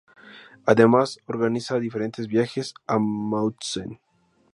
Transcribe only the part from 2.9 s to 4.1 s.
Mauthausen.